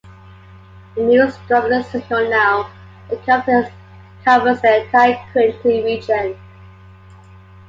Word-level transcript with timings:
The 0.95 1.03
new 1.03 1.29
stronger 1.29 1.83
signal 1.83 2.27
now 2.27 2.71
covers 3.27 3.67
the 4.25 4.81
entire 4.83 5.23
Quinte 5.31 5.63
region. 5.83 6.39